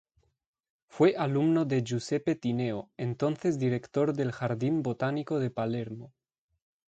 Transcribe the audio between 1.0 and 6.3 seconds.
alumno de Giuseppe Tineo, entonces director del Jardín Botánico de Palermo.